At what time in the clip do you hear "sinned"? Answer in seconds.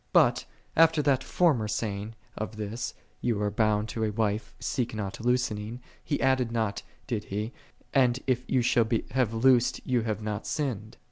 10.47-10.97